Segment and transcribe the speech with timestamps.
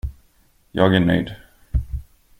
[0.71, 1.35] Jag är nöjd.